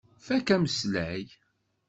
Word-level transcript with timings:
Fakk 0.25 0.47
ameslay. 0.55 1.25